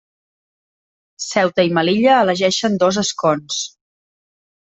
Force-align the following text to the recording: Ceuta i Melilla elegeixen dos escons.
Ceuta 1.25 1.65
i 1.69 1.75
Melilla 1.79 2.15
elegeixen 2.23 2.79
dos 2.85 2.99
escons. 3.05 3.63